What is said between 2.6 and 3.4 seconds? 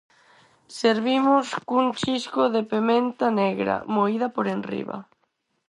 pementa